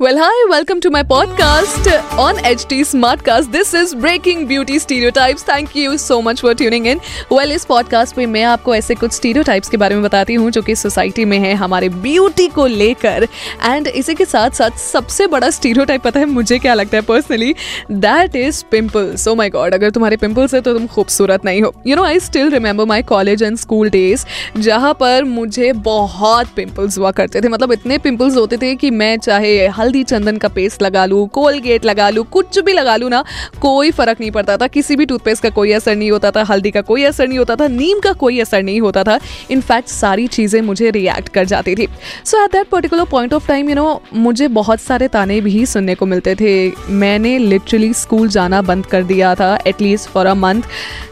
[0.00, 3.52] Well, hi, welcome to my podcast on HT Smartcast.
[3.52, 5.42] This is Breaking Beauty Stereotypes.
[5.42, 7.02] Thank you so much for tuning in.
[7.30, 10.62] Well, इस podcast पे मैं आपको ऐसे कुछ stereotypes के बारे में बताती हूँ जो
[10.62, 13.26] कि सोसाइटी में है हमारे ब्यूटी को लेकर
[13.64, 17.54] एंड इसी के साथ साथ सबसे बड़ा स्टीरियोटाइप पता है मुझे क्या लगता है personally
[17.90, 21.74] that is pimples oh my god अगर तुम्हारे पिम्पल्स है तो तुम खूबसूरत नहीं हो
[21.86, 24.24] you know I still remember my college and school days
[24.60, 29.16] जहाँ पर मुझे बहुत पिम्पल्स हुआ करते थे मतलब इतने पिम्पल्स होते थे कि मैं
[29.18, 29.56] चाहे
[29.90, 33.22] हल्दी चंदन का पेस्ट लगा लूँ कोलगेट लगा लूँ, कुछ भी लगा लूँ ना,
[33.60, 36.70] कोई फ़र्क नहीं पड़ता था। किसी भी टूथपेस्ट का कोई असर नहीं होता था, हल्दी
[36.70, 39.18] का कोई असर नहीं होता था, नीम का कोई असर नहीं होता था।
[39.50, 41.86] इनफैक्ट सारी चीज़ें मुझे रिएक्ट कर जाती थी।
[42.24, 45.94] So at that particular point of time you know मुझे बहुत सारे ताने भी सुनने
[45.94, 46.52] को मिलते थे।
[46.92, 50.62] मैंने लिटरली स्कूल जाना बंद कर दिया था एटलीस्ट फॉर अ मंथ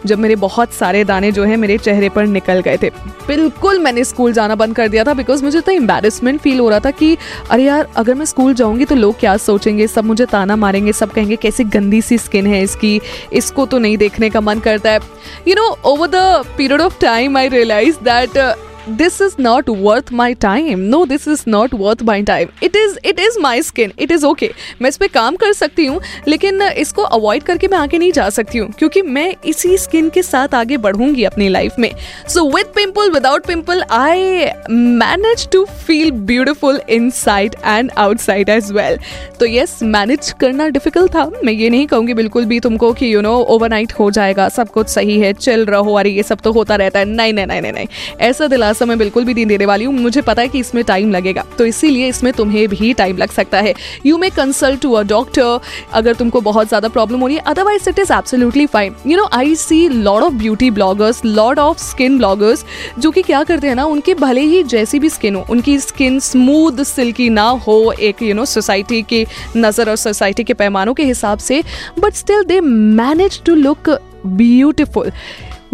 [0.06, 2.90] जब मेरे बहुत सारे दाने जो है मेरे चेहरे पर निकल गए थे।
[3.26, 6.80] बिल्कुल मैंने स्कूल जाना बंद कर दिया था बिकॉज़ मुझे तो एम्बेरसमेंट फील हो रहा
[6.80, 7.16] था कि,
[7.50, 9.86] अरे यार, अगर मैं स्कूल जाऊँगी तो लोग क्या सोचेंगे?
[9.86, 13.00] सब मुझे ताना मारेंगे, सब कहेंगे, कैसी गंदी सी स्किन है इसकी।
[13.32, 15.00] इसको तो नहीं देखने का मन करता है.
[15.48, 18.38] You know over the period of time I realize that
[18.88, 22.96] this is not worth my time no this is not worth my time it is
[23.06, 24.50] it is my skin it is okay
[24.82, 28.28] मैं इस पर काम कर सकती हूँ, लेकिन इसको avoid करके मैं आगे नहीं जा
[28.30, 31.90] सकती हूँ, क्योंकि मैं इसी स्किन के साथ आगे बढ़ूँगी अपनी लाइफ में।
[32.28, 36.80] So with pimple without pimple I manage to feel beautiful
[37.12, 38.98] inside and outside as well
[39.40, 43.20] तो यस मैनेज करना डिफ़िकल्ट था। मैं ये नहीं कहूँगी बिल्कुल भी तुमको कि यू
[43.20, 46.76] नो ओवरनाइट हो जाएगा, सब कुछ सही है चिल रहो, अरे ये सब तो होता
[46.76, 47.86] रहता है। नहीं नहीं नहीं नहीं।
[48.20, 50.82] ऐसा दिलासा दिलासा मैं बिल्कुल भी नहीं देने वाली हूँ। मुझे पता है कि इसमें
[50.84, 53.74] टाइम लगेगा तो इसीलिए इसमें तुम्हें भी टाइम लग सकता है।
[54.06, 55.60] You may consult to a doctor
[55.92, 59.28] अगर तुमको बहुत ज़्यादा प्रॉब्लम हो रही है। Otherwise it is absolutely fine you know
[59.32, 62.64] I see lord of beauty bloggers lord of skin bloggers
[62.98, 66.18] जो कि क्या करते हैं ना, उनके भले ही जैसी भी स्किन हो, उनकी स्किन
[66.20, 69.24] स्मूथ सिल्की ना हो एक यू नो सोसाइटी की
[69.56, 71.62] नज़र और सोसाइटी के पैमानों के हिसाब से
[71.98, 73.90] but still they manage to look
[74.26, 75.10] beautiful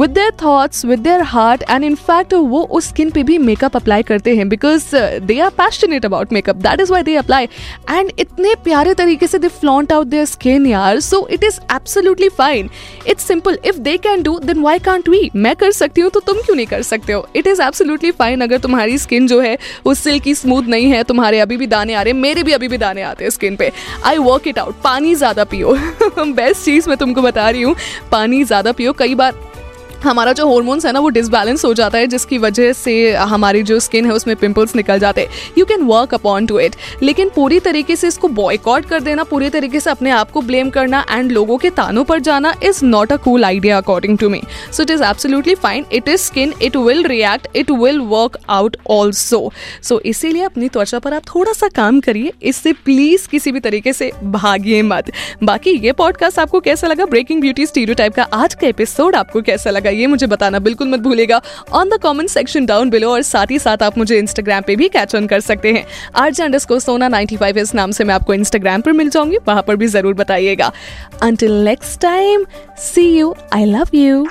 [0.00, 4.02] with their thoughts with their heart and in fact वो उस स्किन पे भी मेकअप अप्लाई
[4.02, 4.84] करते हैं because
[5.22, 7.44] they are passionate about makeup that is why they apply
[7.90, 11.00] and इतने प्यारे तरीके से they flaunt out their skin यार.
[11.00, 12.70] So it is absolutely fine
[13.08, 16.20] it's simple if they can do then why can't we मैं कर सकती हूँ तो
[16.20, 17.26] तुम क्यों नहीं कर सकते हो?
[17.36, 19.56] इट इज़ एब्सोल्युटली फाइन अगर तुम्हारी स्किन जो है
[19.86, 22.78] वो सिल्की स्मूथ नहीं है, तुम्हारे अभी भी दाने आ रहे मेरे भी अभी भी
[22.78, 23.72] दाने आते हैं स्किन पे.
[24.04, 25.74] आई वर्क इट आउट पानी ज़्यादा पियो.
[26.18, 27.74] बेस्ट चीज़ मैं तुमको बता रही हूँ,
[28.12, 28.92] पानी ज़्यादा पियो.
[28.92, 29.32] कई बार
[30.04, 33.78] हमारा जो हॉर्मोन्स है ना, वो डिसबैलेंस हो जाता है, जिसकी वजह से हमारी जो
[33.80, 35.28] स्किन है, उसमें पिंपल्स निकल जाते हैं।
[35.58, 39.48] You can work upon to it लेकिन पूरी तरीके से इसको बॉयकॉट कर देना, पूरी
[39.50, 43.12] तरीके से अपने आप को ब्लेम करना एंड लोगों के तानों पर जाना is not
[43.12, 44.42] a cool idea according to me
[44.72, 48.76] so it is absolutely fine it is skin it will react it will work out
[48.90, 53.60] also so इसीलिए अपनी त्वचा पर आप थोड़ा सा काम करिए। इससे प्लीज़ किसी भी
[53.60, 55.10] तरीके से भागिए मत।
[55.42, 57.06] बाकी ये पॉडकास्ट आपको कैसा लगा?
[57.06, 59.90] ब्रेकिंग ब्यूटी स्टीरियो का आज का एपिसोड आपको कैसा लगा?
[59.94, 61.40] ये मुझे बताना बिल्कुल मत भूलेगा
[61.72, 64.88] on the comment section down below और साथ ही साथ आप मुझे इंस्टाग्राम पे भी
[64.88, 65.84] कैच ऑन कर सकते हैं
[66.16, 69.62] RJ under Sona ninety five इस नाम से मैं आपको इंस्टाग्राम पर मिल जाऊँगी वहाँ
[69.62, 70.72] पर भी ज़रूर बताइएगा
[71.22, 72.44] until next time
[72.82, 74.26] see you I love you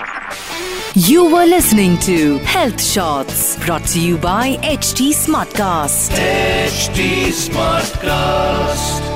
[0.96, 6.14] You were listening to Health Shots brought to you by HT Smartcast.
[6.68, 7.10] HD
[7.40, 9.13] Smartcast.